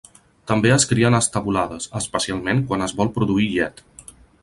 [0.51, 3.89] També es crien estabulades, especialment quan es vol produir llet.